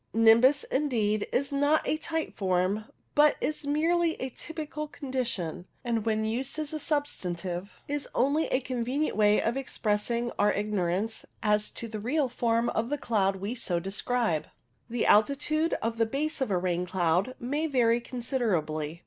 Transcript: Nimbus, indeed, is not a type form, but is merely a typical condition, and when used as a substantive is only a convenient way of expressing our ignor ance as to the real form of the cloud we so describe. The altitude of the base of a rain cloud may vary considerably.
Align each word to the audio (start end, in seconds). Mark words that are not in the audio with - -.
Nimbus, 0.15 0.63
indeed, 0.63 1.27
is 1.31 1.51
not 1.51 1.87
a 1.87 1.95
type 1.97 2.35
form, 2.35 2.85
but 3.13 3.35
is 3.39 3.67
merely 3.67 4.15
a 4.15 4.31
typical 4.31 4.87
condition, 4.87 5.67
and 5.83 6.07
when 6.07 6.25
used 6.25 6.57
as 6.57 6.73
a 6.73 6.79
substantive 6.79 7.73
is 7.87 8.07
only 8.15 8.47
a 8.47 8.61
convenient 8.61 9.15
way 9.15 9.39
of 9.39 9.55
expressing 9.55 10.31
our 10.39 10.51
ignor 10.53 10.91
ance 10.91 11.23
as 11.43 11.69
to 11.69 11.87
the 11.87 11.99
real 11.99 12.29
form 12.29 12.67
of 12.69 12.89
the 12.89 12.97
cloud 12.97 13.35
we 13.35 13.53
so 13.53 13.79
describe. 13.79 14.47
The 14.89 15.05
altitude 15.05 15.73
of 15.83 15.99
the 15.99 16.07
base 16.07 16.41
of 16.41 16.49
a 16.49 16.57
rain 16.57 16.87
cloud 16.87 17.35
may 17.39 17.67
vary 17.67 17.99
considerably. 18.01 18.99